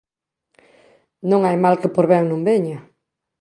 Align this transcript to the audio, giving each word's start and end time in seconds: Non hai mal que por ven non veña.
Non 1.29 1.41
hai 1.43 1.57
mal 1.63 1.75
que 1.81 1.93
por 1.95 2.05
ven 2.11 2.23
non 2.27 2.41
veña. 2.49 2.77